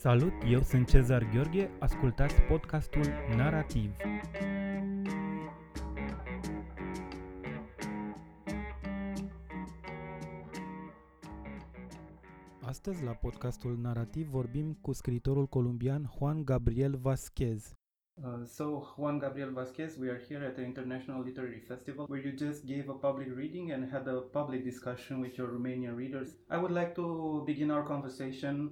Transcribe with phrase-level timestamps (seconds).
[0.00, 3.02] Salut, eu sunt Cezar Gheorghe, ascultați podcastul
[3.36, 3.90] Narativ.
[12.60, 17.72] Astăzi, la podcastul Narativ, vorbim cu scriitorul colombian Juan Gabriel Vasquez.
[18.14, 18.64] Uh, so,
[18.96, 22.84] Juan Gabriel Vasquez, we are here at the International Literary Festival where you just gave
[22.88, 26.28] a public reading and had a public discussion with your Romanian readers.
[26.48, 28.70] I would like to begin our conversation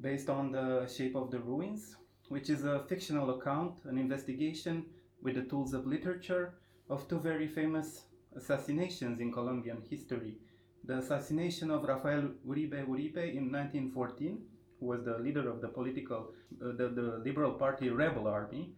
[0.00, 1.96] based on The Shape of the Ruins,
[2.28, 4.86] which is a fictional account, an investigation
[5.22, 6.54] with the tools of literature
[6.90, 8.02] of two very famous
[8.36, 10.36] assassinations in Colombian history.
[10.84, 14.38] The assassination of Rafael Uribe Uribe in 1914,
[14.78, 16.32] who was the leader of the political,
[16.62, 18.74] uh, the, the Liberal Party rebel army.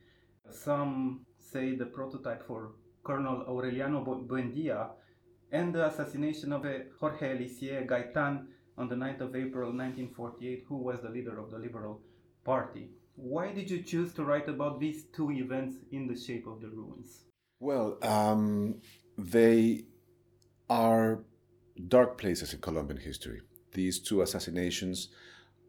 [0.51, 2.71] Some say the prototype for
[3.05, 4.91] Colonel Aureliano Buendia,
[5.53, 6.65] and the assassination of
[7.01, 8.47] Jorge Eliécer Gaitan
[8.79, 12.01] on the 9th of April 1948, who was the leader of the Liberal
[12.45, 12.89] Party.
[13.17, 16.69] Why did you choose to write about these two events in the shape of the
[16.69, 17.25] ruins?
[17.59, 18.81] Well, um,
[19.19, 19.87] they
[20.71, 21.25] are
[21.89, 23.41] dark places in Colombian history.
[23.73, 25.09] These two assassinations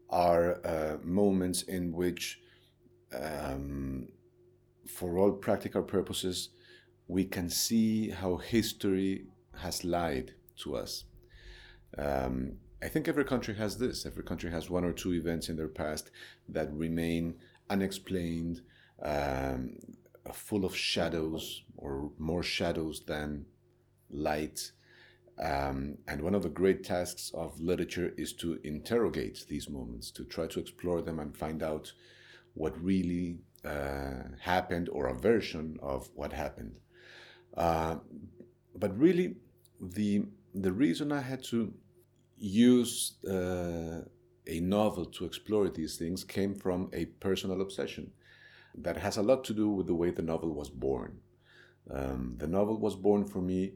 [0.08, 2.38] are uh, moments in which,
[3.12, 4.08] um,
[4.86, 6.50] for all practical purposes,
[7.08, 11.04] we can see how history has lied to us.
[11.98, 14.06] Um, I think every country has this.
[14.06, 16.10] Every country has one or two events in their past
[16.48, 17.34] that remain
[17.68, 18.62] unexplained,
[19.02, 19.76] um,
[20.32, 23.44] full of shadows or more shadows than
[24.10, 24.72] light.
[25.38, 30.24] Um, and one of the great tasks of literature is to interrogate these moments, to
[30.24, 31.92] try to explore them and find out
[32.54, 36.76] what really uh, happened or a version of what happened.
[37.56, 37.96] Uh,
[38.74, 39.36] but really,
[39.80, 41.72] the the reason I had to
[42.40, 44.00] use uh,
[44.46, 48.10] a novel to explore these things came from a personal obsession
[48.74, 51.18] that has a lot to do with the way the novel was born.
[51.90, 53.74] Um, the novel was born for me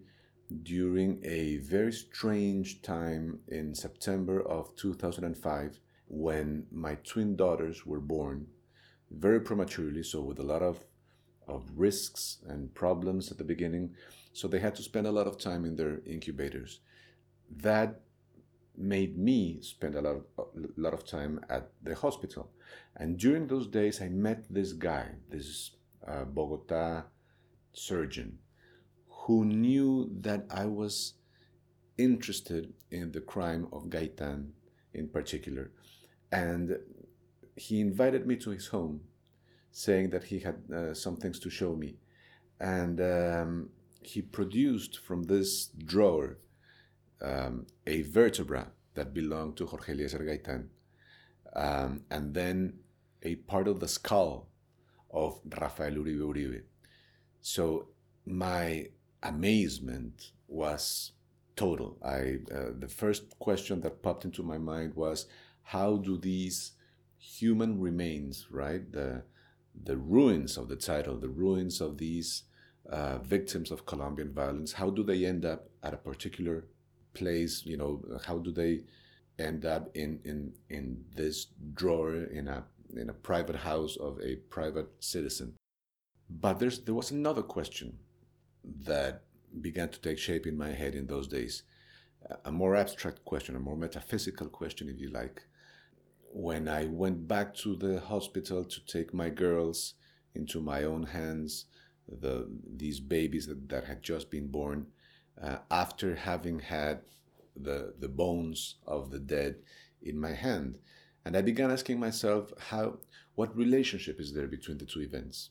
[0.62, 8.46] during a very strange time in September of 2005 when my twin daughters were born
[9.10, 10.84] very prematurely, so with a lot of,
[11.48, 13.94] of risks and problems at the beginning.
[14.32, 16.80] So they had to spend a lot of time in their incubators.
[17.50, 18.00] That
[18.76, 22.50] made me spend a lot of, a lot of time at the hospital.
[22.96, 25.72] And during those days, I met this guy, this
[26.06, 27.04] uh, Bogota
[27.72, 28.38] surgeon,
[29.08, 31.14] who knew that I was
[31.96, 34.50] interested in the crime of Gaitan
[34.92, 35.70] in particular.
[36.32, 36.78] And
[37.56, 39.00] he invited me to his home,
[39.70, 41.96] saying that he had uh, some things to show me.
[42.60, 43.70] And um,
[44.02, 46.38] he produced from this drawer
[47.22, 50.68] um, a vertebra that belonged to Jorge Eliécer Gaitan,
[51.54, 52.74] um, and then
[53.22, 54.48] a part of the skull
[55.10, 56.62] of Rafael Uribe Uribe.
[57.40, 57.88] So
[58.26, 58.88] my
[59.22, 61.12] amazement was
[61.56, 61.98] total.
[62.04, 65.26] I uh, the first question that popped into my mind was,
[65.62, 66.72] how do these
[67.18, 69.22] human remains, right, the
[69.84, 72.44] the ruins of the title, the ruins of these
[72.88, 76.64] uh, victims of Colombian violence, how do they end up at a particular
[77.14, 78.80] place you know how do they
[79.38, 82.64] end up in in in this drawer in a
[82.96, 85.54] in a private house of a private citizen?
[86.28, 87.98] But there's there was another question
[88.86, 89.22] that
[89.60, 91.62] began to take shape in my head in those days.
[92.44, 95.42] A more abstract question a more metaphysical question if you like.
[96.32, 99.94] When i went back to the hospital to take my girls
[100.34, 101.66] into my own hands
[102.08, 104.86] the these babies that, that had just been born
[105.40, 107.00] uh, after having had
[107.56, 109.56] the, the bones of the dead
[110.02, 110.78] in my hand.
[111.24, 112.98] And I began asking myself how
[113.34, 115.50] what relationship is there between the two events?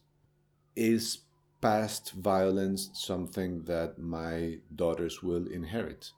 [0.76, 1.20] Is
[1.62, 6.12] past violence something that my daughters will inherit?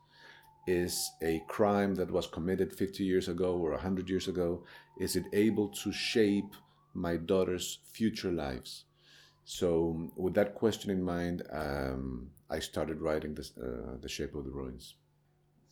[0.67, 4.63] Is a crime that was committed 50 years ago or 100 years ago,
[4.99, 6.55] is it able to shape
[6.93, 8.85] my daughters' future lives?
[9.45, 14.43] So, with that question in mind, um, I started writing this, uh, The Shape of
[14.43, 14.95] the Ruins.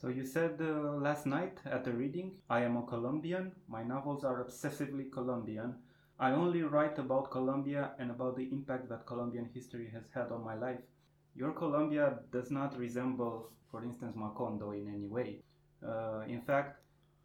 [0.04, 3.54] So you said uh, last night at the reading, I am a Colombian.
[3.70, 5.75] My novels are obsessively Colombian.
[6.20, 10.44] I only write about Colombia and about the impact that Colombian history has had on
[10.44, 10.81] my life.
[11.36, 15.40] Your Colombia does not resemble, for instance, Macondo in any way.
[15.81, 16.81] Uh, in fact,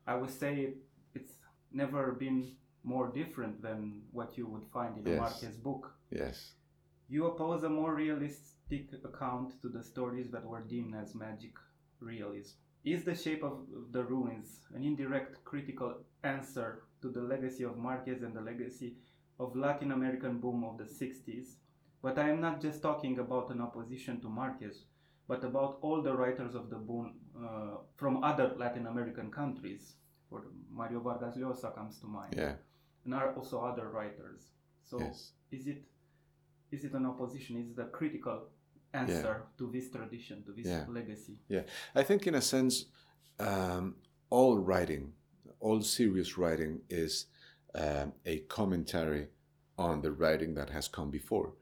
[0.07, 0.75] I would say
[1.15, 1.33] it's
[1.73, 2.53] never been
[2.85, 5.19] more different than what you would find in yes.
[5.19, 5.93] Marquez book.
[6.11, 6.53] Yes.
[7.09, 11.53] You oppose a more realistic account to the stories that were deemed as magic
[12.01, 12.57] realism.
[12.85, 18.23] is the shape of the ruins an indirect critical answer to the legacy of Marquez
[18.23, 18.95] and the legacy
[19.41, 21.57] of Latin American boom of the 60s?
[22.03, 24.85] But I am not just talking about an opposition to Marquez,
[25.27, 29.95] but about all the writers of the boom uh, from other Latin American countries.
[30.31, 32.55] For Mario Vargas Llosa comes to mind, Yeah.
[33.09, 34.41] And are also other writers.
[34.85, 35.33] So Yes.
[35.51, 35.83] is it
[36.71, 37.57] is it an opposition?
[37.57, 38.39] Is it a critical
[38.93, 40.85] answer to this tradition, to this Yeah.
[40.99, 41.37] legacy?
[41.49, 41.65] Yeah,
[41.95, 42.75] I think in a sense,
[43.39, 43.97] um,
[44.29, 45.15] all writing,
[45.61, 47.27] all serious writing, is
[47.75, 49.29] um, a commentary
[49.79, 51.55] on the writing that has come before,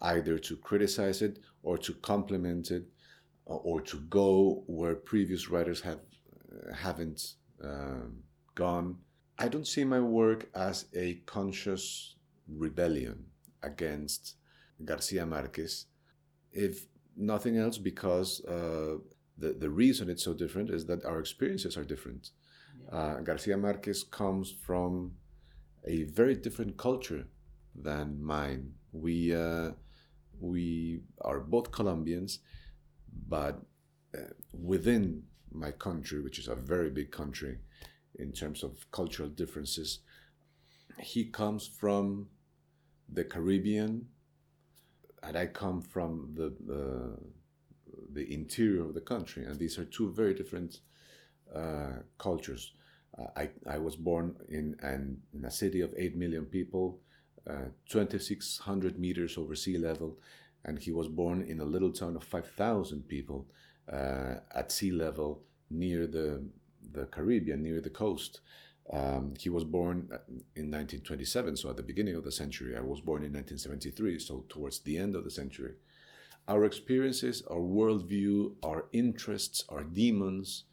[0.00, 2.84] either to criticize it or to complement it,
[3.44, 8.24] or, or to go where previous writers have uh, haven't um,
[8.56, 8.98] gone.
[9.40, 12.16] I don't see my work as a conscious
[12.46, 13.24] rebellion
[13.62, 14.34] against
[14.84, 15.86] Garcia Marquez
[16.52, 18.96] if nothing else because uh,
[19.38, 22.30] the, the reason it's so different is that our experiences are different.
[22.92, 25.12] Uh, Garcia Marquez comes from
[25.86, 27.26] a very different culture
[27.74, 28.72] than mine.
[28.92, 29.70] We, uh,
[30.38, 32.40] we are both Colombians,
[33.28, 33.62] but
[34.14, 37.58] uh, within my country, which is a very big country
[38.20, 40.00] in terms of cultural differences,
[40.98, 42.28] he comes from
[43.08, 44.06] the Caribbean,
[45.22, 47.18] and I come from the the,
[48.12, 50.80] the interior of the country, and these are two very different
[51.54, 52.72] uh, cultures.
[53.18, 57.00] Uh, I, I was born in, an, in a city of 8 million people,
[57.48, 60.18] uh, 2,600 meters over sea level,
[60.64, 63.46] and he was born in a little town of 5,000 people
[63.92, 66.44] uh, at sea level near the,
[66.92, 68.40] the Caribbean, near the coast.
[68.92, 70.08] Um, he was born
[70.56, 72.76] in 1927, so at the beginning of the century.
[72.76, 75.74] I was born in 1973, so towards the end of the century.
[76.48, 80.64] Our experiences, our worldview, our interests, our demons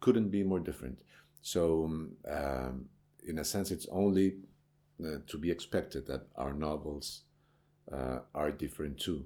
[0.00, 1.00] couldn't be more different.
[1.40, 1.84] So,
[2.28, 2.86] um,
[3.26, 4.34] in a sense, it's only
[5.02, 7.22] uh, to be expected that our novels
[7.90, 9.24] uh, are different too.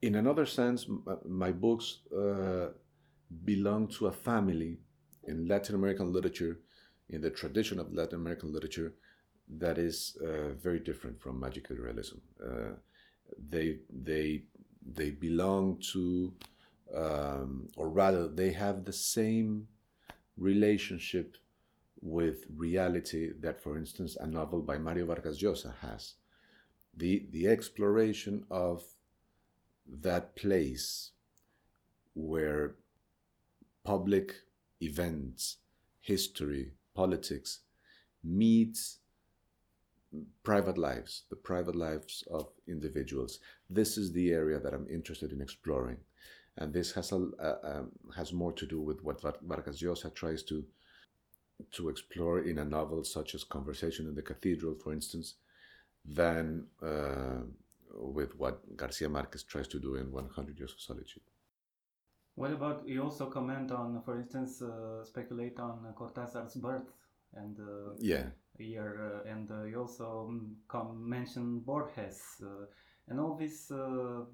[0.00, 2.68] In another sense, m- my books uh,
[3.44, 4.78] belong to a family
[5.24, 6.58] in Latin American literature
[7.08, 8.92] in the tradition of Latin American literature
[9.58, 12.18] that is uh, very different from magical realism.
[12.42, 12.74] Uh,
[13.50, 14.44] they they
[14.84, 16.32] they belong to,
[16.94, 19.68] um, or rather, they have the same
[20.36, 21.36] relationship
[22.00, 26.14] with reality that, for instance, a novel by Mario Vargas Llosa has.
[26.96, 28.82] The the exploration of
[29.86, 31.10] that place
[32.14, 32.74] where
[33.84, 34.34] public
[34.82, 35.58] events,
[36.00, 37.60] history, politics
[38.24, 38.98] meets
[40.42, 43.38] private lives, the private lives of individuals.
[43.70, 45.98] This is the area that I'm interested in exploring,
[46.58, 50.42] and this has a, uh, um, has more to do with what Vargas Llosa tries
[50.44, 50.64] to
[51.70, 55.34] to explore in a novel such as Conversation in the Cathedral, for instance,
[56.04, 57.42] than uh,
[57.94, 61.22] with what Garcia Marquez tries to do in 100 Years of Solitude.
[62.34, 66.90] What about you also comment on, for instance, uh, speculate on Cortázar's birth
[67.34, 72.66] and uh, Yeah, year, uh, and uh, you also um, come mention Borges uh,
[73.08, 74.24] and all this uh,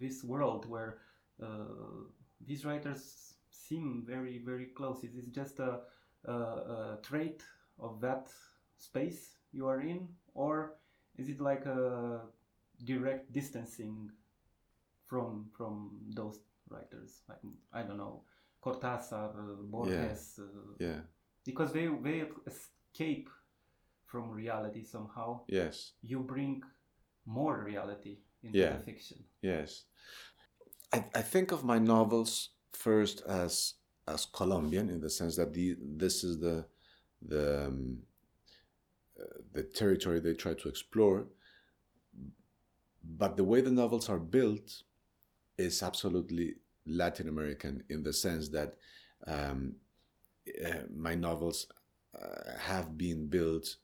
[0.00, 0.98] this world where
[1.42, 2.06] uh,
[2.46, 5.04] these writers seem very very close.
[5.04, 5.80] Is this just a,
[6.24, 7.42] a, a trait
[7.78, 8.28] of that
[8.76, 10.74] space you are in, or
[11.16, 12.22] is it like a
[12.84, 14.10] direct distancing
[15.06, 17.22] from from those writers?
[17.28, 17.38] Like
[17.72, 18.22] I don't know,
[18.64, 20.38] Cortázar, uh, Borges.
[20.38, 21.00] Uh, yeah,
[21.44, 23.28] because they they escape
[24.06, 25.92] from reality somehow yes.
[26.02, 26.62] you bring
[27.26, 28.76] more reality into Yeah.
[28.76, 29.84] the fiction Yes,
[30.92, 33.74] I, I think of my novels first as
[34.06, 36.66] as Colombian in the sense that the this is the
[37.20, 37.98] the um,
[39.20, 41.26] uh, the territory they try to explore.
[43.02, 44.82] But the way the novels are built
[45.58, 46.54] is absolutely
[46.86, 48.74] Latin American in the sense that
[49.26, 49.74] um,
[50.64, 51.66] uh, my novels
[52.20, 53.76] uh, have been built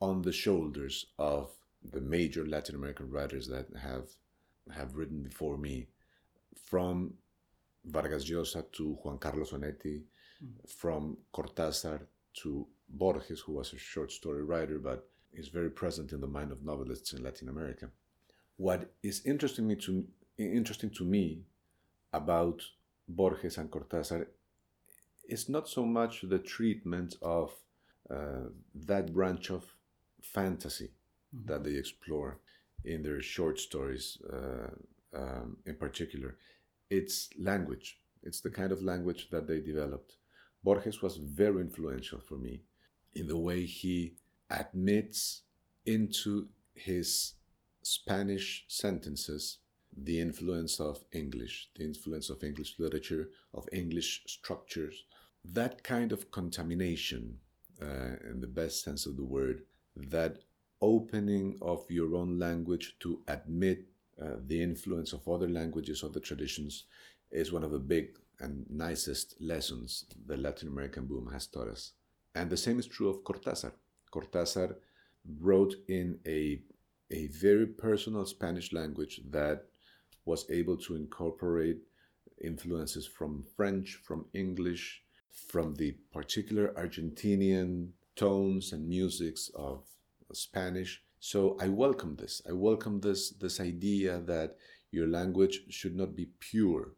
[0.00, 1.52] on the shoulders of
[1.92, 4.08] the major Latin American writers that have
[4.72, 5.88] have written before me,
[6.64, 7.12] from
[7.84, 10.02] Vargas Llosa to Juan Carlos Onetti,
[10.66, 12.00] from Cortázar
[12.34, 16.52] to Borges, who was a short story writer but is very present in the mind
[16.52, 17.88] of novelists in Latin America.
[18.56, 20.06] What is interesting me to
[20.46, 21.44] interesting to me
[22.12, 22.62] about
[23.08, 24.26] Borges and Cortázar
[25.28, 27.52] is not so much the treatment of
[28.10, 29.64] uh, that branch of
[30.22, 30.90] fantasy
[31.46, 32.38] that they explore
[32.84, 34.70] in their short stories, uh,
[35.16, 36.36] um, in particular.
[36.90, 40.16] It's language, It's the kind of language that they developed.
[40.62, 42.62] Borges was very influential for me
[43.14, 44.14] in the way he
[44.50, 45.42] admits
[45.84, 47.34] into his
[47.82, 49.58] Spanish sentences
[49.96, 55.04] the influence of English, the influence of English literature, of English structures.
[55.44, 57.38] That kind of contamination,
[57.80, 59.62] uh, in the best sense of the word,
[59.96, 60.38] that
[60.80, 63.86] opening of your own language to admit
[64.20, 66.84] uh, the influence of other languages, other traditions,
[67.30, 71.92] is one of the big and nicest lessons the Latin American boom has taught us.
[72.34, 73.72] And the same is true of Cortázar.
[74.12, 74.74] Cortázar
[75.40, 76.60] wrote in a,
[77.10, 79.66] a very personal Spanish language that
[80.24, 81.78] was able to incorporate
[82.42, 85.02] influences from French, from English,
[85.48, 89.84] from the particular Argentinian tones and musics of
[90.32, 91.02] Spanish.
[91.20, 92.42] So I welcome this.
[92.48, 94.56] I welcome this this idea that
[94.90, 96.94] your language should not be pure,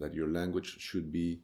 [0.00, 1.40] that your language should be,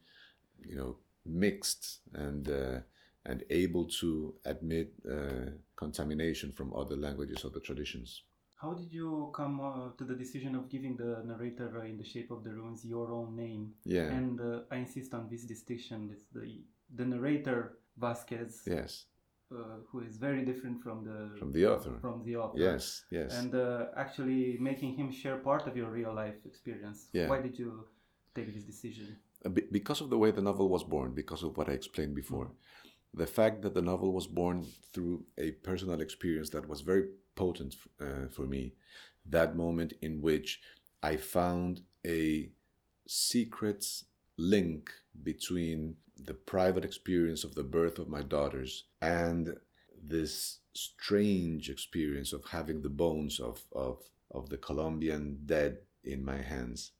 [0.64, 2.80] you know, mixed and uh,
[3.24, 8.22] and able to admit uh, contamination from other languages, other traditions.
[8.60, 12.04] How did you come uh, to the decision of giving the narrator uh, in the
[12.04, 13.72] shape of the ruins your own name?
[13.84, 14.08] Yeah.
[14.08, 16.10] And uh, I insist on this distinction.
[16.12, 19.04] It's the the narrator Vasquez, yes.
[19.52, 21.98] uh, who is very different from the From the author.
[22.00, 22.58] From the author.
[22.58, 23.04] Yes.
[23.10, 23.38] Yes.
[23.38, 27.08] And uh, actually making him share part of your real life experience.
[27.12, 27.28] Yeah.
[27.28, 27.86] Why did you
[28.34, 29.16] take this decision?
[29.52, 32.50] Be- because of the way the novel was born, because of what I explained before,
[33.14, 37.76] the fact that the novel was born through a personal experience that was very potent
[38.00, 38.74] uh, for me,
[39.26, 40.60] that moment in which
[41.02, 42.50] I found a
[43.06, 43.84] secret
[44.36, 44.90] link
[45.22, 49.56] between the private experience of the birth of my daughters and
[50.02, 56.40] this strange experience of having the bones of, of, of the Colombian dead in my
[56.40, 56.92] hands.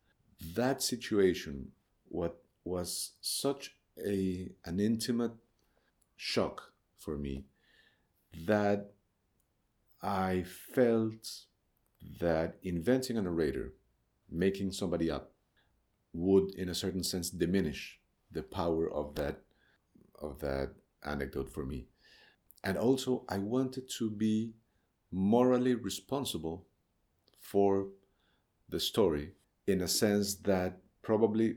[0.54, 1.72] That situation
[2.08, 3.74] what was such
[4.04, 5.32] a an intimate
[6.18, 7.44] shock for me
[8.46, 8.90] that
[10.02, 10.44] I
[10.74, 11.44] felt
[12.20, 13.72] that inventing a narrator,
[14.30, 15.32] making somebody up,
[16.12, 18.00] would in a certain sense diminish
[18.32, 19.40] the power of that
[20.20, 20.70] of that
[21.04, 21.86] anecdote for me.
[22.64, 24.52] And also I wanted to be
[25.12, 26.66] morally responsible
[27.38, 27.86] for
[28.68, 29.32] the story
[29.66, 31.56] in a sense that probably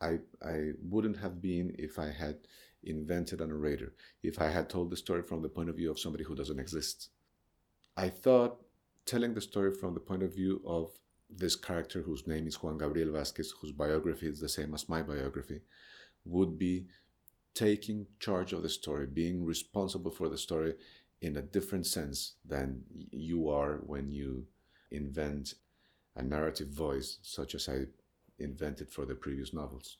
[0.00, 2.36] I, I wouldn't have been if I had
[2.84, 5.98] invented a narrator, if I had told the story from the point of view of
[5.98, 7.10] somebody who doesn't exist.
[7.96, 8.60] I thought
[9.04, 10.90] telling the story from the point of view of
[11.28, 15.02] this character whose name is Juan Gabriel Vasquez, whose biography is the same as my
[15.02, 15.60] biography,
[16.24, 16.86] would be
[17.54, 20.74] taking charge of the story, being responsible for the story
[21.20, 24.46] in a different sense than you are when you
[24.90, 25.54] invent
[26.16, 27.86] a narrative voice, such as I
[28.38, 29.98] invented for the previous novels.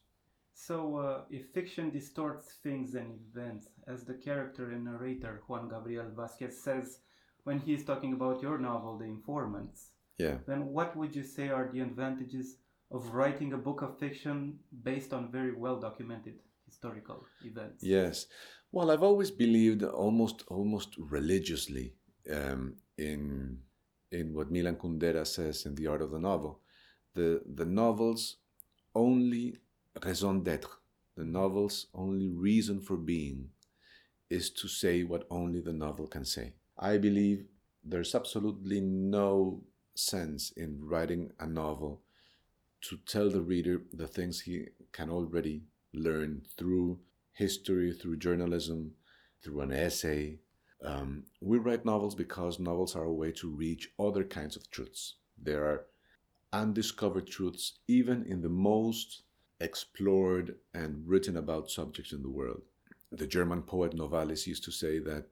[0.54, 6.10] So, uh, if fiction distorts things and events, as the character and narrator Juan Gabriel
[6.14, 7.00] Vasquez says
[7.44, 10.38] when he is talking about your novel, The Informants, Yeah.
[10.46, 12.58] then what would you say are the advantages
[12.90, 17.82] of writing a book of fiction based on very well documented historical events?
[17.82, 18.26] Yes.
[18.70, 21.94] Well, I've always believed almost almost religiously
[22.30, 23.58] um, in
[24.10, 26.60] in what Milan Kundera says in The Art of the Novel.
[27.14, 28.36] The the novel's
[28.94, 29.58] only
[30.04, 30.80] raison d'être,
[31.16, 33.50] the novel's only reason for being,
[34.30, 36.54] is to say what only the novel can say.
[36.78, 37.44] I believe
[37.84, 39.62] there's absolutely no
[39.94, 42.00] sense in writing a novel
[42.82, 46.98] to tell the reader the things he can already learn through
[47.32, 48.92] history, through journalism,
[49.42, 50.38] through an essay.
[50.84, 55.16] Um, we write novels because novels are a way to reach other kinds of truths.
[55.40, 55.86] There are
[56.52, 59.22] undiscovered truths, even in the most
[59.62, 62.62] explored and written about subjects in the world.
[63.10, 65.26] The German poet Novalis used to say that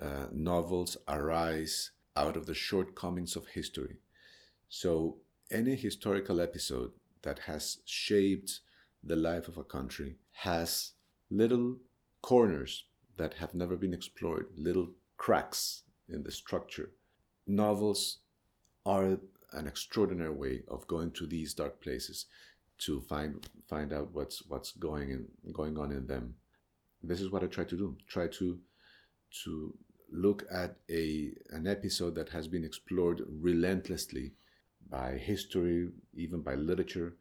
[0.00, 3.96] uh, novels arise out of the shortcomings of history.
[4.68, 5.16] So,
[5.50, 6.92] any historical episode
[7.22, 8.60] that has shaped
[9.02, 10.92] the life of a country has
[11.30, 11.76] little
[12.22, 12.84] corners
[13.16, 16.90] that have never been explored, little cracks in the structure.
[17.46, 18.18] Novels
[18.84, 19.18] are
[19.52, 22.26] an extraordinary way of going to these dark places
[22.78, 26.34] to find find out what's what's going in going on in them.
[27.02, 27.96] This is what I try to do.
[28.08, 28.58] Try to
[29.44, 29.74] to
[30.10, 34.32] look at a an episode that has been explored relentlessly
[34.88, 37.16] by history, even by literature,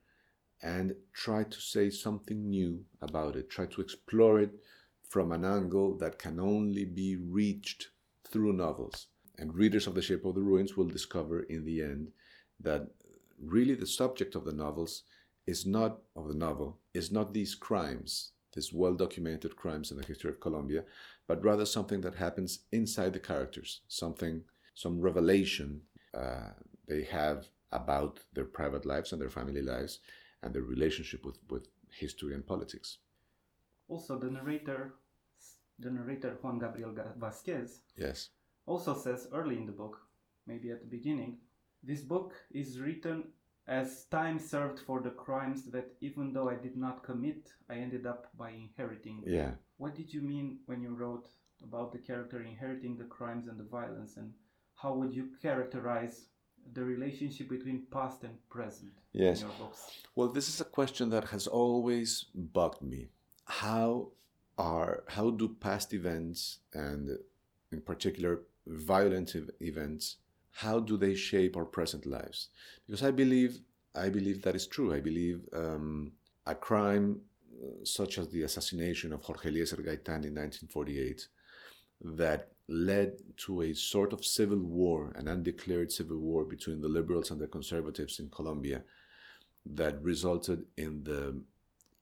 [0.62, 3.50] and try to say something new about it.
[3.50, 4.52] Try to explore it
[5.10, 7.90] from an angle that can only be reached
[8.30, 9.08] through novels.
[9.38, 12.12] And readers of The Shape of the Ruins will discover in the end
[12.60, 12.88] that
[13.40, 15.04] really the subject of the novels
[15.46, 20.06] is not of the novel is not these crimes, these well documented crimes in the
[20.06, 20.84] history of Colombia,
[21.28, 24.44] but rather something that happens inside the characters, something,
[24.76, 25.82] some revelation
[26.14, 26.52] uh,
[26.88, 30.00] they have about their private lives and their family lives
[30.44, 33.00] and their relationship with, with history and politics.
[33.88, 34.94] Also, the narrator,
[35.80, 38.30] the narrator Juan Gabriel Vasquez, yes,
[38.66, 40.00] also says early in the book,
[40.48, 41.38] maybe at the beginning,
[41.84, 43.26] this book is written
[43.68, 48.06] as time served for the crimes that even though I did not commit, I ended
[48.06, 49.24] up by inheriting.
[49.26, 49.52] Yeah.
[49.78, 51.30] What did you mean when you wrote
[51.64, 54.34] about the character inheriting the crimes and the violence, and
[54.76, 56.26] how would you characterize
[56.74, 59.42] the relationship between past and present yes.
[59.42, 59.92] in your books?
[60.16, 63.08] Well, this is a question that has always bugged me.
[63.46, 64.10] How
[64.58, 67.18] are how do past events and
[67.72, 70.18] in particular violent events
[70.54, 72.50] how do they shape our present lives?
[72.86, 73.60] Because I believe
[73.96, 74.94] I believe that is true.
[74.94, 76.14] I believe um,
[76.48, 77.22] a crime
[77.64, 81.28] uh, such as the assassination of Jorge Eliécer Gaitan in 1948
[82.02, 87.30] that led to a sort of civil war, an undeclared civil war between the liberals
[87.30, 88.84] and the conservatives in Colombia
[89.66, 91.40] that resulted in the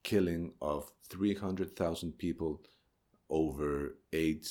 [0.04, 2.62] killing of 300,000 people
[3.30, 4.48] over eight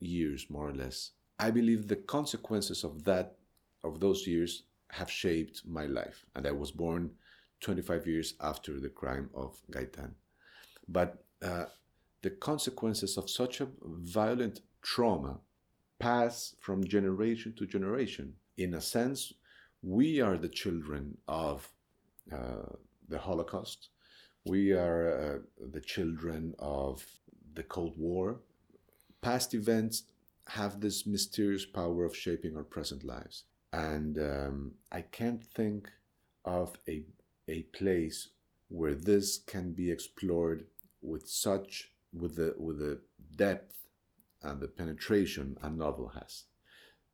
[0.00, 1.12] years, more or less.
[1.38, 3.36] I believe the consequences of that
[3.84, 6.24] of those years have shaped my life.
[6.34, 7.10] And I was born
[7.60, 10.12] 25 years after the crime of Gaitan.
[10.88, 11.66] But uh,
[12.22, 15.38] the consequences of such a violent trauma
[15.98, 18.34] pass from generation to generation.
[18.56, 19.32] In a sense,
[19.82, 21.68] we are the children of
[22.32, 22.74] uh,
[23.08, 23.88] the Holocaust.
[24.44, 27.04] We are uh, the children of
[27.54, 28.40] the Cold War.
[29.20, 30.04] Past events
[30.48, 35.88] have this mysterious power of shaping our present lives and um, I can't think
[36.44, 37.04] of a
[37.48, 38.28] a place
[38.68, 40.66] where this can be explored
[41.02, 43.00] with such with the with the
[43.36, 43.76] depth
[44.42, 46.44] and the penetration a novel has.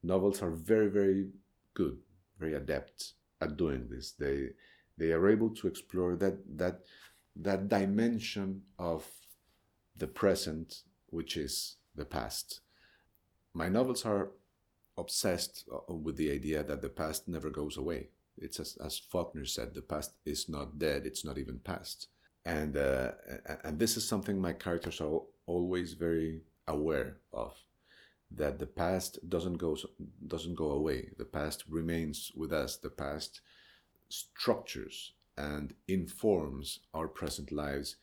[0.02, 1.28] Novels are very very
[1.74, 1.98] good,
[2.38, 4.12] very adept at doing this.
[4.12, 4.50] They
[4.98, 6.80] they are able to explore that that
[7.34, 9.06] that dimension of
[9.96, 12.60] the present, which is the past.
[13.52, 14.30] My novels are
[14.98, 18.08] obsessed uh, with the idea that the past never goes away.
[18.38, 22.08] It's as, as Faulkner said, the past is not dead, it's not even past.
[22.44, 23.12] And, uh,
[23.64, 27.54] and this is something my characters are always very aware of
[28.30, 29.76] that the past doesn't go
[30.26, 33.40] doesn't go away the past remains with us the past
[34.08, 37.96] structures and informs our present lives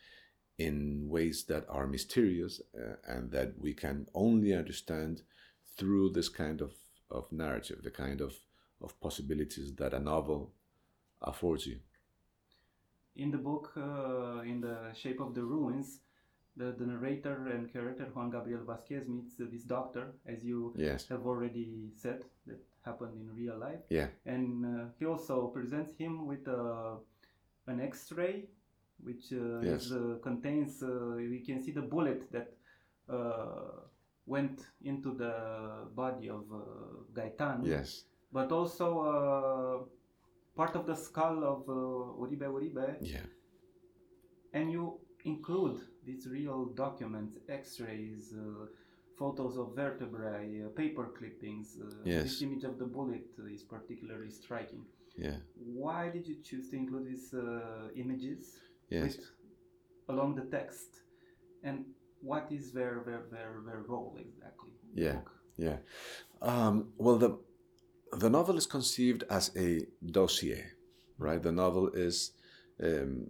[0.59, 5.23] in ways that are mysterious uh, and that we can only understand
[5.77, 6.71] through this kind of
[7.13, 8.33] of narrative, the kind of,
[8.81, 10.51] of possibilities that a novel
[11.21, 11.77] affords you.
[13.15, 15.99] In the book, uh, in the shape of the ruins,
[16.55, 21.07] the, the narrator and character Juan Gabriel Vasquez meets this doctor, as you yes.
[21.07, 23.79] have already said, that happened in real life.
[23.89, 24.07] Yeah.
[24.25, 26.95] And uh, he also presents him with uh,
[27.67, 28.45] an X-ray,
[29.03, 29.85] which uh, yes.
[29.85, 30.81] is, uh, contains.
[30.81, 32.53] we can see the bullet that
[34.25, 36.59] went into the body of uh,
[37.13, 37.65] Gaitan.
[37.65, 38.05] Yes.
[38.31, 39.85] But also uh,
[40.55, 41.73] part of the skull of uh,
[42.21, 42.97] Uribe Uribe.
[43.01, 43.19] Yeah.
[44.53, 48.65] And you include these real documents, X-rays, uh,
[49.17, 51.77] photos of vertebrae, uh, paper clippings.
[51.81, 52.23] Uh, yes.
[52.23, 54.85] This image of the bullet is particularly striking.
[55.17, 55.35] Yeah.
[55.55, 57.33] Why did you choose to include these
[57.95, 58.57] images
[58.89, 59.03] yes.
[59.03, 59.31] with,
[60.09, 61.03] along the text?
[61.63, 61.85] And
[62.23, 64.71] what is their their their, their role exactly?
[64.95, 65.19] Yeah,
[65.57, 65.77] yeah.
[66.41, 67.37] Um, well, the
[68.13, 70.65] the novel is conceived as a dossier,
[71.17, 71.41] right?
[71.41, 72.31] The novel is,
[72.81, 73.27] um,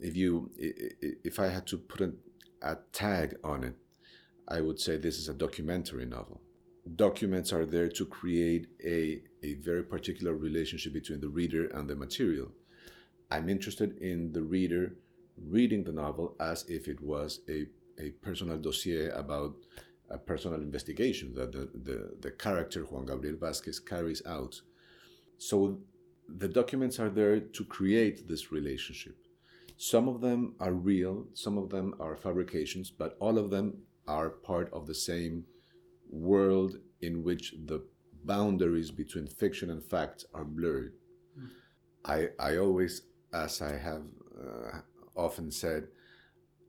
[0.00, 2.12] if you if I had to put a,
[2.62, 3.74] a tag on it,
[4.48, 6.40] I would say this is a documentary novel.
[6.96, 11.94] Documents are there to create a, a very particular relationship between the reader and the
[11.94, 12.50] material.
[13.30, 14.96] I'm interested in the reader
[15.36, 17.66] reading the novel as if it was a
[17.98, 19.54] a personal dossier about
[20.10, 24.60] a personal investigation that the, the, the character Juan Gabriel Vasquez carries out.
[25.38, 25.78] So
[26.28, 29.16] the documents are there to create this relationship.
[29.76, 34.30] Some of them are real, some of them are fabrications, but all of them are
[34.30, 35.44] part of the same
[36.10, 37.82] world in which the
[38.24, 40.92] boundaries between fiction and fact are blurred.
[41.38, 41.48] Mm.
[42.04, 43.02] I, I always,
[43.32, 44.02] as I have
[44.38, 44.78] uh,
[45.16, 45.88] often said,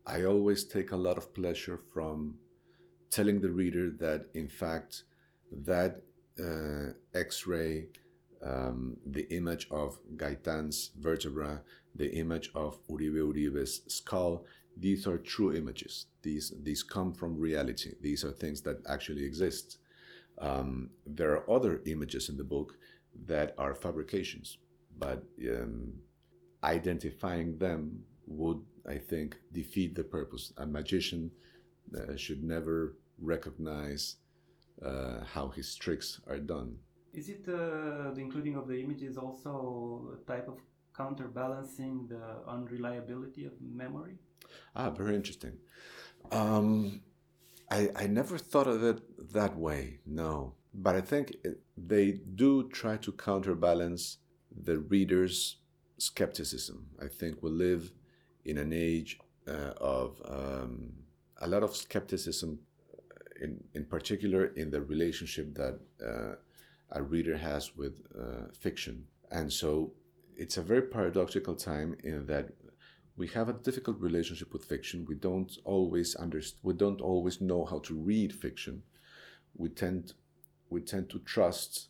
[0.05, 2.35] I always take a lot of pleasure from
[3.09, 5.03] telling the reader that, in fact,
[5.51, 6.01] that
[6.39, 7.87] uh, X ray
[8.43, 11.61] um, the image of Gaitan's vertebra,
[11.95, 14.45] the image of Uribe Uribe's skull.
[14.75, 16.07] These are true images.
[16.21, 17.91] These these come from reality.
[18.01, 19.77] These are things that actually exist.
[20.39, 22.75] Um, there are other images in the book
[23.27, 24.57] that are fabrications,
[24.97, 25.93] but um,
[26.63, 30.53] identifying them would, I think, defeat the purpose.
[30.57, 31.31] A magician
[31.95, 34.17] uh, should never recognize
[34.83, 36.77] uh, how his tricks are done.
[37.13, 40.57] Is it uh, the including of the images also a type of
[40.95, 44.17] counterbalancing the unreliability of memory?
[44.75, 45.57] Ah, very interesting.
[46.31, 47.01] Um,
[47.69, 50.53] I, I never thought of it that way, no.
[50.73, 54.17] But I think it, they do try to counterbalance
[54.51, 55.57] the reader's
[55.97, 56.87] skepticism.
[57.01, 57.91] I think we live
[58.45, 60.91] in an age uh, of um,
[61.41, 62.59] a lot of skepticism,
[63.41, 66.35] in, in particular in the relationship that uh,
[66.91, 69.05] a reader has with uh, fiction.
[69.31, 69.91] And so
[70.37, 72.49] it's a very paradoxical time in that
[73.15, 75.05] we have a difficult relationship with fiction.
[75.07, 78.83] We don't always understand, we don't always know how to read fiction.
[79.55, 80.13] We tend
[80.69, 81.89] we tend to trust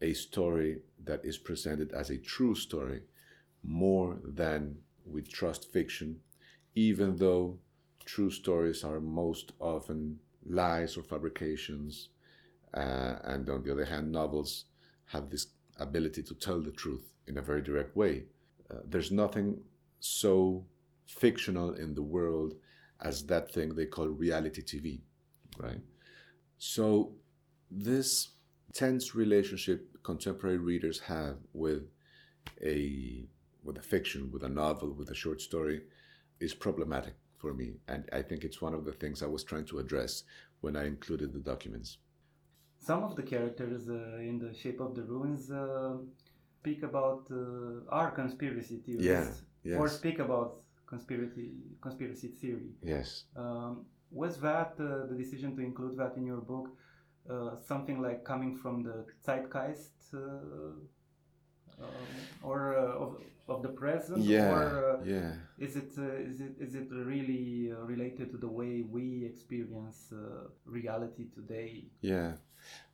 [0.00, 3.02] a story that is presented as a true story
[3.62, 6.20] more than we trust fiction,
[6.74, 7.58] even though
[8.04, 12.08] true stories are most often lies or fabrications
[12.74, 14.64] uh, and on the other hand, novels
[15.06, 18.24] have this ability to tell the truth in a very direct way.
[18.70, 19.60] Uh, there's nothing
[20.00, 20.64] so
[21.06, 22.54] fictional in the world
[23.00, 25.00] as that thing they call reality TV,
[25.58, 25.80] right?
[26.58, 27.12] So,
[27.70, 28.30] this
[28.72, 31.82] tense relationship contemporary readers have with
[32.62, 33.26] a
[33.64, 35.82] with a fiction, with a novel, with a short story,
[36.40, 39.66] is problematic for me, and I think it's one of the things I was trying
[39.66, 40.24] to address
[40.60, 41.98] when I included the documents.
[42.78, 45.94] Some of the characters uh, in the shape of the ruins uh,
[46.58, 49.30] speak about uh, our conspiracy theories yeah,
[49.64, 49.78] yes.
[49.78, 50.50] or speak about
[50.86, 52.70] conspiracy conspiracy theory.
[52.82, 53.24] Yes.
[53.36, 56.68] Um, was that uh, the decision to include that in your book
[57.30, 60.18] uh, something like coming from the zeitgeist uh,
[61.80, 61.88] um,
[62.42, 63.16] or uh, of,
[63.48, 67.72] of the present yeah or uh, yeah is it uh, is it is it really
[67.92, 70.12] related to the way we experience
[70.66, 72.32] reality today yeah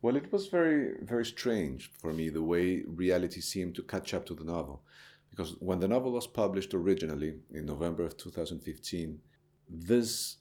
[0.01, 4.27] well, it was very, very strange for me the way reality seemed to catch up
[4.27, 4.83] to the novel.
[5.31, 9.21] Because when the novel was published originally in November of 2015,
[9.69, 10.37] this,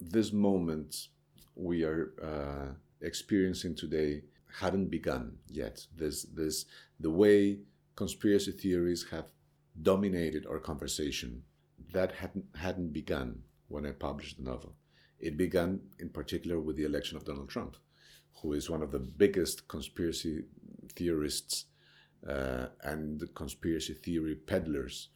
[0.00, 1.08] this moment
[1.54, 2.72] we are uh,
[3.04, 4.22] experiencing today
[4.60, 5.86] hadn't begun yet.
[5.94, 6.66] This, this,
[7.00, 7.58] the way
[8.00, 9.28] conspiracy theories have
[9.90, 11.30] dominated our conversation,
[11.96, 13.28] that hadn't, hadn't begun
[13.72, 14.72] when I published the novel.
[15.18, 17.76] It began in particular with the election of Donald Trump
[18.40, 20.44] who is one of the biggest conspiracy
[20.94, 21.64] theorists
[22.28, 25.08] uh, and conspiracy theory peddlers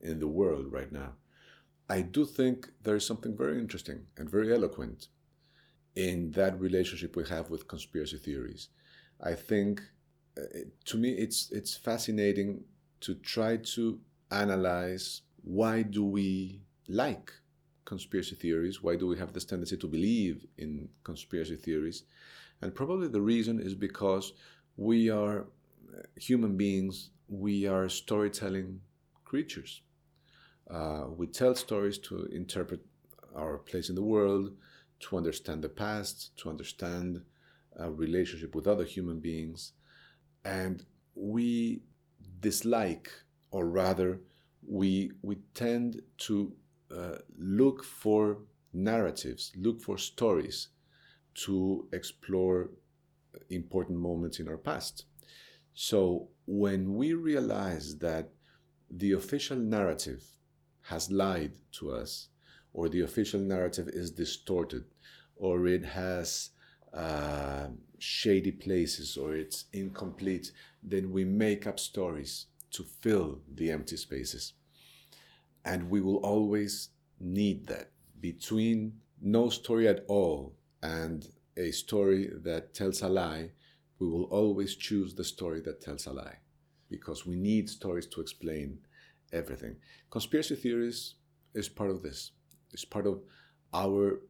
[0.00, 1.12] in the world right now.
[1.88, 5.08] I do think there is something very interesting and very eloquent
[5.94, 8.68] in that relationship we have with conspiracy theories.
[9.20, 9.80] I think,
[10.36, 12.64] uh, to me, it's it's fascinating
[13.00, 13.98] to try to
[14.30, 17.32] analyze why do we like
[17.84, 18.82] conspiracy theories?
[18.82, 22.04] Why do we have this tendency to believe in conspiracy theories?
[22.62, 24.32] And probably the reason is because
[24.76, 28.80] we are uh, human beings, we are storytelling
[29.24, 29.82] creatures.
[30.70, 32.80] Uh, we tell stories to interpret
[33.34, 34.52] our place in the world,
[35.00, 37.22] to understand the past, to understand
[37.76, 39.72] a relationship with other human beings.
[40.46, 41.82] And we
[42.40, 43.10] dislike,
[43.50, 44.20] or rather,
[44.66, 46.52] we, we tend to
[46.96, 48.38] uh, look for
[48.72, 50.68] narratives, look for stories
[51.46, 52.70] to explore
[53.50, 55.04] important moments in our past.
[55.74, 58.30] So when we realize that
[58.90, 60.22] the official narrative
[60.82, 62.28] has lied to us,
[62.72, 64.84] or the official narrative is distorted,
[65.36, 66.50] or it has
[66.94, 67.66] uh,
[67.98, 74.52] shady places, or it's incomplete, then we make up stories to fill the empty spaces.
[75.64, 82.74] And we will always need that between no story at all and a story that
[82.74, 83.50] tells a lie,
[83.98, 86.38] we will always choose the story that tells a lie
[86.90, 88.78] because we need stories to explain
[89.32, 89.76] everything.
[90.10, 91.14] Conspiracy theories
[91.54, 92.32] is part of this,
[92.72, 93.22] it's part of
[93.72, 94.20] our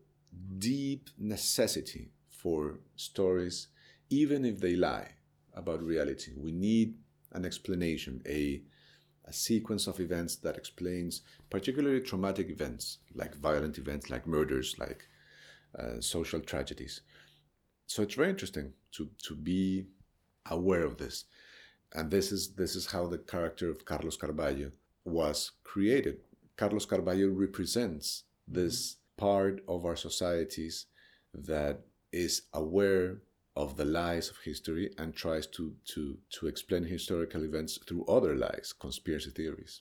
[0.59, 3.69] deep necessity for stories,
[4.11, 5.09] even if they lie
[5.55, 6.33] about reality.
[6.37, 6.95] We need
[7.33, 8.63] an explanation, a,
[9.27, 15.09] a sequence of events that explains particularly traumatic events, like violent events, like murders, like
[15.79, 17.01] uh, social tragedies.
[17.87, 19.87] So it's very interesting to, to be
[20.51, 21.25] aware of this.
[21.95, 24.71] and this is this is how the character of Carlos Carballo
[25.05, 26.19] was created.
[26.57, 30.87] Carlos Carballo represents this part of our societies
[31.35, 31.81] that
[32.13, 33.19] is aware
[33.57, 38.37] of the lies of history and tries to, to, to explain historical events through other
[38.37, 39.81] lies, conspiracy theories.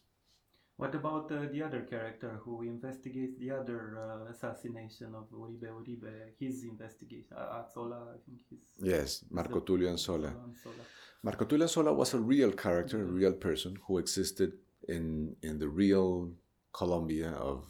[0.77, 6.33] What about uh, the other character who investigates the other uh, assassination of Uribe Uribe?
[6.37, 8.59] His investigation, uh, Anzola, I think he's.
[8.81, 10.27] Yes, Marco Tulio Anzola.
[10.27, 10.83] Anzola.
[11.23, 14.51] Marco Tulio Anzola was a real character, a real person who existed
[14.89, 16.33] in in the real
[16.73, 17.63] Colombia of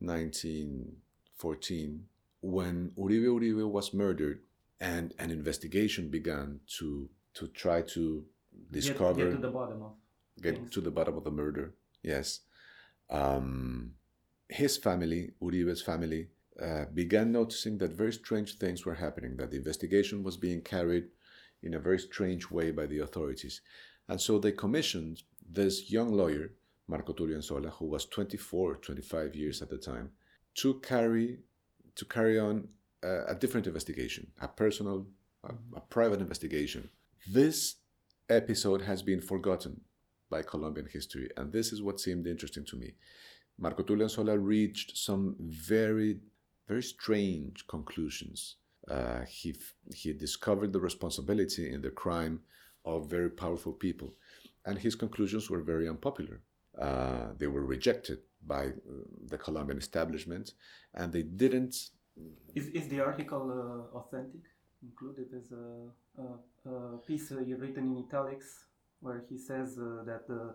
[0.00, 2.08] 1914
[2.40, 4.40] when Uribe Uribe was murdered
[4.80, 8.24] and an investigation began to to try to
[8.70, 9.92] discover Get, get to the bottom of.
[10.42, 10.70] get things.
[10.70, 11.74] to the bottom of the murder.
[12.02, 12.40] Yes.
[13.10, 13.92] Um,
[14.48, 16.28] his family, Uribe's family,
[16.62, 21.06] uh, began noticing that very strange things were happening, that the investigation was being carried
[21.62, 23.60] in a very strange way by the authorities.
[24.08, 26.52] And so they commissioned this young lawyer,
[26.86, 30.10] Marco Tulio Anzola, who was 24, 25 years at the time,
[30.54, 31.38] to carry,
[31.98, 32.68] to carry on
[33.02, 35.06] a, a different investigation, a personal,
[35.44, 36.88] a, a private investigation.
[37.30, 37.76] This
[38.28, 39.82] episode has been forgotten
[40.30, 42.94] by Colombian history, and this is what seemed interesting to me.
[43.58, 46.20] Marco Tulio Anzola reached some very,
[46.68, 48.56] very strange conclusions.
[48.88, 49.54] Uh, he
[49.94, 52.40] he discovered the responsibility in the crime
[52.84, 54.14] of very powerful people,
[54.64, 56.40] and his conclusions were very unpopular.
[56.80, 58.72] Uh, they were rejected by uh,
[59.32, 60.46] the Colombian establishment,
[60.94, 61.74] and they didn't.
[62.54, 64.44] Is, is the article uh, authentic?
[64.90, 65.66] Included as a,
[66.22, 68.48] a, a piece uh, written in italics
[69.00, 70.54] where he says uh, that the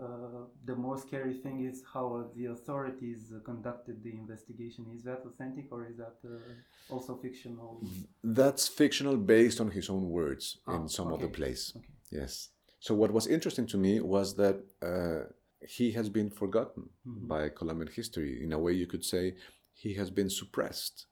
[0.00, 4.86] uh, the more scary thing is how uh, the authorities uh, conducted the investigation.
[4.96, 7.82] Is that authentic or is that uh, also fictional?
[8.24, 11.72] That's fictional based on his own words Ah, in some other place.
[11.76, 11.86] Okay.
[12.10, 12.50] Yes.
[12.80, 15.24] So what was interesting to me was that uh,
[15.68, 17.28] he has been forgotten Mhm.
[17.28, 18.42] by Colombian history.
[18.42, 19.36] In a way, you could say
[19.72, 21.06] he has been suppressed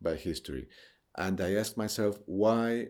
[0.00, 0.68] by history.
[1.16, 2.88] And I asked myself, why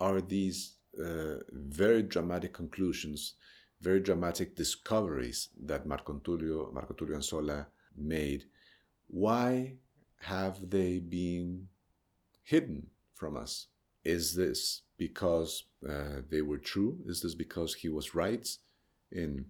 [0.00, 3.34] are these uh, very dramatic conclusions,
[3.80, 8.44] very dramatic discoveries that Marco Tulio, Marco Tulio Anzola made,
[9.06, 9.76] why
[10.16, 11.68] have they been
[12.42, 13.68] hidden from us?
[14.04, 16.98] Is this because uh, they were true?
[17.06, 18.48] Is this because he was right
[19.12, 19.46] in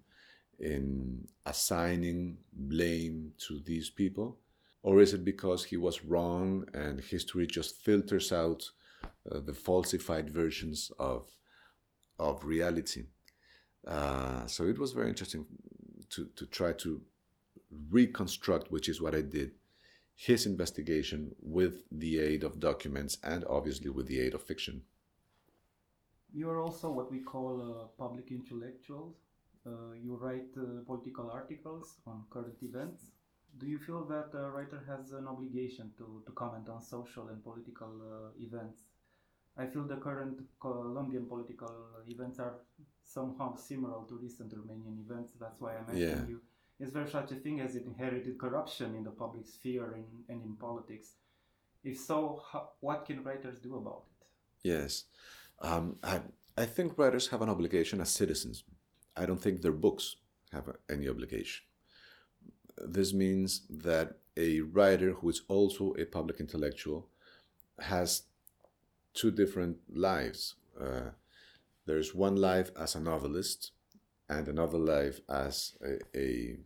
[0.59, 4.39] in assigning blame to these people,
[4.83, 8.71] or is it because he was wrong and history just filters out
[9.31, 11.29] uh, the falsified versions of
[12.19, 13.05] of reality?
[13.87, 15.47] Uh, so it was very interesting
[16.11, 17.01] to to try to
[17.91, 19.53] reconstruct, which is what I did,
[20.15, 24.83] his investigation with the aid of documents and obviously with the aid of fiction.
[26.33, 29.17] You are also what we call uh, public intellectuals.
[29.69, 33.11] Uh, you write uh, political articles on current events.
[33.59, 37.43] Do you feel that a writer has an obligation to, to comment on social and
[37.43, 38.79] political uh, events?
[39.57, 41.73] I feel the current Colombian political
[42.07, 42.55] events are
[43.03, 45.33] somehow similar to recent Romanian events.
[45.41, 46.27] That's why I'm asking Yeah.
[46.29, 46.41] you.
[46.79, 50.55] Is there such a thing as inherited corruption in the public sphere and, and in
[50.57, 51.09] politics?
[51.83, 54.27] If so, how, what can writers do about it?
[54.63, 55.05] Yes.
[55.61, 56.21] Um, I,
[56.57, 58.63] I think writers have an obligation as citizens.
[59.19, 60.17] I don't think their books
[60.53, 61.65] have any obligation.
[62.77, 67.09] This means that a writer who is also a public intellectual
[67.81, 68.23] has
[69.15, 70.55] two different lives.
[70.81, 71.11] Uh,
[71.87, 73.73] there's one life as a novelist
[74.29, 76.57] and another life as a, a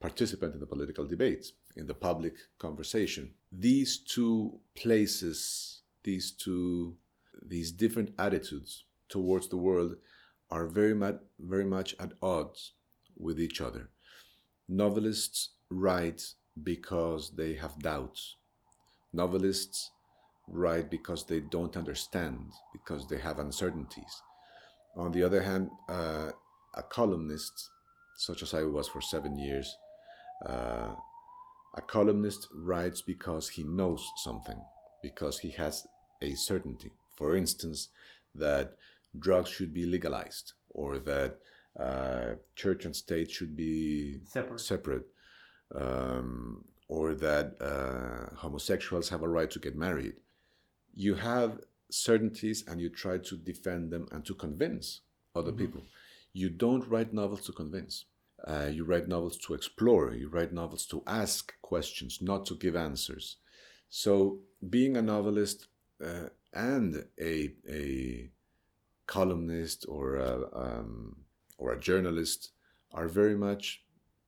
[0.00, 3.34] participant in the political debate, in the public conversation.
[3.52, 6.96] These two places, these two,
[7.40, 9.96] these different attitudes towards the world
[10.50, 12.72] are very much, very much at odds
[13.16, 13.90] with each other.
[14.68, 16.22] Novelists write
[16.62, 18.36] because they have doubts.
[19.12, 19.90] Novelists
[20.48, 24.22] write because they don't understand, because they have uncertainties.
[24.96, 26.30] On the other hand, uh,
[26.74, 27.70] a columnist,
[28.16, 29.76] such as I was for seven years,
[30.46, 30.94] uh,
[31.74, 34.60] a columnist writes because he knows something,
[35.02, 35.86] because he has
[36.20, 36.90] a certainty.
[37.16, 37.88] For instance,
[38.34, 38.76] that
[39.18, 41.38] drugs should be legalized, or that
[41.78, 44.60] uh, church and state should be Separate.
[44.60, 45.06] separate,
[45.74, 50.14] um, or that uh, homosexuals have a right to get married.
[50.94, 55.00] You have certainties and you try to defend them and to convince
[55.34, 55.82] other people.
[56.32, 58.04] You don't write novels to convince.
[58.46, 60.14] Uh, you write novels to explore.
[60.14, 63.36] You write novels to ask questions, not to give answers.
[63.88, 65.66] So, being a novelist
[66.04, 68.30] uh, and a, a
[69.18, 70.32] columnist or a,
[70.64, 70.92] um,
[71.58, 72.40] or a journalist
[72.92, 73.64] are very much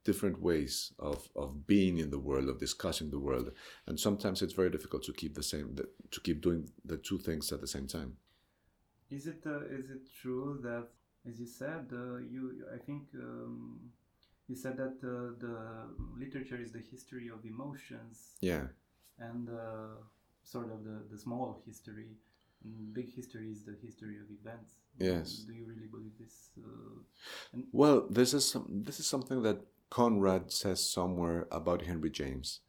[0.04, 3.48] different ways of, of being in the world, of discussing the world,
[3.86, 5.66] and sometimes it's very difficult to keep the same
[6.14, 8.10] to keep doing the two things at the same time.
[9.16, 10.88] Is it uh, is it true that,
[11.28, 12.42] as you said, uh, you
[12.76, 13.92] I think um,
[14.48, 15.56] you said that uh, the
[16.22, 18.16] literature is the history of emotions.
[18.40, 18.66] Yeah.
[19.18, 19.94] And uh,
[20.42, 22.10] sort of the, the small history,
[22.92, 24.72] big history is the history of events.
[24.98, 25.44] Yes.
[25.46, 26.50] Do you really believe this?
[26.58, 32.60] Uh, well, this is some, this is something that Conrad says somewhere about Henry James.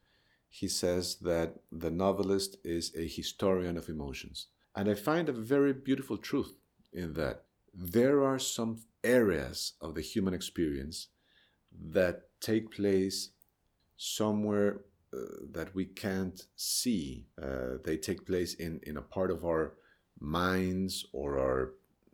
[0.50, 4.48] He says that the novelist is a historian of emotions.
[4.76, 6.54] And I find a very beautiful truth
[6.92, 7.44] in that.
[7.74, 11.08] There are some areas of the human experience
[11.72, 13.30] that take place
[13.98, 14.82] somewhere
[15.14, 15.18] uh,
[15.52, 17.26] that we can't see.
[17.42, 19.74] Uh, they take place in, in a part of our
[20.24, 21.74] minds or our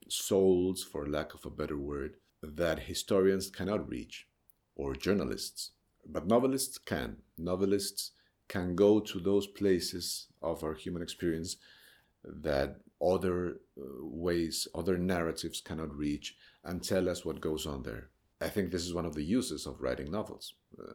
[0.10, 4.28] souls, for lack of a better word, that historians cannot reach
[4.76, 5.72] or journalists.
[6.06, 7.18] But novelists can.
[7.38, 8.12] Novelists
[8.48, 11.58] can go to those places of our human experience
[12.24, 18.10] that other uh, ways, other narratives cannot reach and tell us what goes on there.
[18.42, 20.54] I think this is one of the uses of writing novels.
[20.78, 20.94] Uh,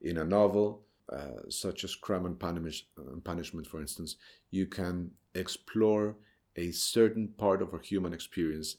[0.00, 2.86] in a novel, uh, such as Crime and Punish-
[3.22, 4.16] Punishment, for instance,
[4.50, 6.16] you can explore
[6.56, 8.76] a certain part of our human experience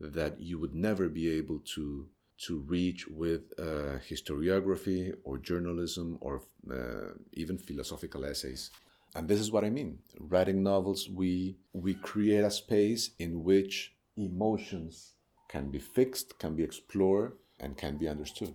[0.00, 2.08] that you would never be able to
[2.38, 8.70] to reach with uh, historiography or journalism or uh, even philosophical essays.
[9.14, 10.00] And this is what I mean.
[10.20, 15.14] Writing novels, we, we create a space in which emotions
[15.48, 18.54] can be fixed, can be explored, and can be understood.